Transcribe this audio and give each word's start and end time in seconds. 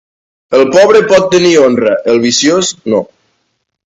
El 0.59 0.63
pobre 0.75 1.01
pot 1.11 1.27
tenir 1.33 1.51
honra; 1.65 1.91
el 2.13 2.21
viciós, 2.23 2.73
no. 2.95 3.03